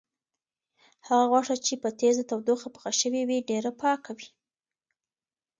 هغه 1.07 1.25
غوښه 1.31 1.55
چې 1.65 1.73
په 1.83 1.89
تیزه 1.99 2.23
تودوخه 2.29 2.67
پخه 2.75 2.91
شوې 3.01 3.21
وي، 3.27 3.39
ډېره 3.49 3.71
پاکه 3.81 4.11
وي. 4.17 4.29